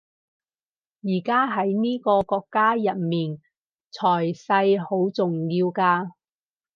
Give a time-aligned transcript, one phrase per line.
[1.03, 3.37] 而家喺呢個國家入面
[3.93, 6.13] 財勢好重要㗎